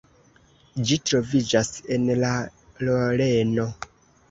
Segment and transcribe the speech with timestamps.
[0.91, 2.33] Ĝi troviĝas en la
[2.91, 3.71] Loreno.